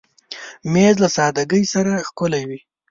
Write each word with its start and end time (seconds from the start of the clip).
مېز 0.71 0.95
له 1.03 1.07
سادګۍ 1.15 1.63
سره 1.73 1.91
ښکلی 2.07 2.43
وي. 2.49 2.59